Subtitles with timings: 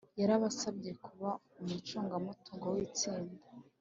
[0.19, 1.29] yarabasabye kuba
[1.61, 3.35] umucungamutungo witsinda